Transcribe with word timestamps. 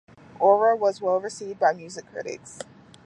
"Aura" 0.39 0.75
was 0.75 0.99
well 0.99 1.19
received 1.21 1.59
by 1.59 1.73
music 1.73 2.07
critics. 2.07 2.57